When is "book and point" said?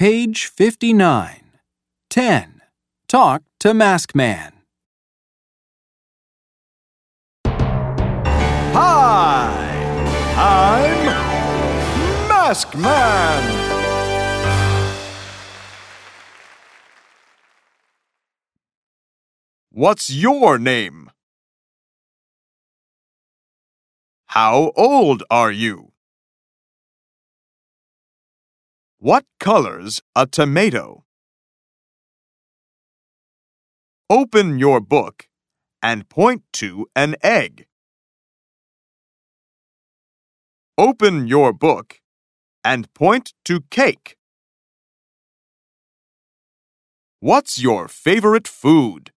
34.78-36.42, 41.54-43.32